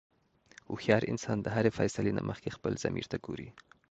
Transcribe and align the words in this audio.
هوښیار 0.69 1.03
انسان 1.11 1.37
د 1.41 1.47
هرې 1.55 1.71
فیصلې 1.79 2.11
نه 2.17 2.23
مخکې 2.29 2.55
خپل 2.55 2.73
ضمیر 2.83 3.05
ته 3.11 3.17
ګوري. 3.25 3.49